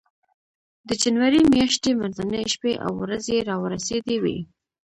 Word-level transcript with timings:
د 0.87 0.89
جنوري 1.01 1.41
میاشتې 1.53 1.89
منځنۍ 1.99 2.43
شپې 2.53 2.73
او 2.85 2.91
ورځې 3.01 3.37
را 3.47 3.55
ورسېدې 3.63 4.17
وې. 4.23 4.37